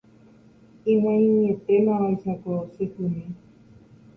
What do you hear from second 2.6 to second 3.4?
che symi